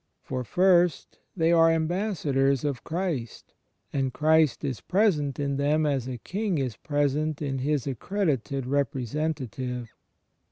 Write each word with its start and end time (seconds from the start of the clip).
For, 0.23 0.43
first, 0.43 1.19
they 1.37 1.51
are 1.51 1.69
Ambassadors 1.69 2.63
of 2.63 2.83
Christ; 2.83 3.53
and 3.93 4.11
Christ 4.11 4.63
is 4.63 4.81
present 4.81 5.39
in 5.39 5.57
them 5.57 5.85
as 5.85 6.07
a 6.07 6.17
King 6.17 6.57
is 6.57 6.75
present 6.75 7.39
in 7.39 7.59
his 7.59 7.85
accredited 7.85 8.65
Representative. 8.65 9.91